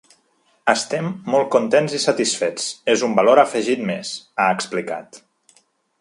[0.71, 2.65] “Estem molt contents i satisfets,
[2.95, 5.21] és un valor afegit més”, ha explicat.